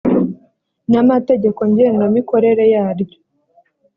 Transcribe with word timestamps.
n 0.91 0.93
amategeko 1.03 1.59
ngengamikorere 1.71 2.63
yaryo 2.73 3.17